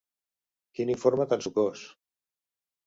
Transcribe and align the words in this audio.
Quin 0.79 0.93
informe 0.95 1.29
tan 1.35 1.47
sucós! 1.49 1.87